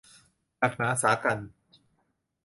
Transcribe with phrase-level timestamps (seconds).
[0.59, 1.49] หนักหนาสากรรจ์